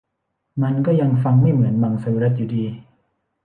[0.61, 2.65] มันก็ยังฟังไม่เหมือนมังสวิรัติอยู่ดี